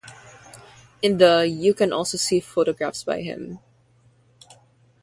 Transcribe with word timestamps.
In 1.03 1.19
the 1.19 1.47
you 1.47 1.75
can 1.75 1.93
also 1.93 2.17
see 2.17 2.39
photographs 2.39 3.03
by 3.03 3.21
him. 3.21 3.59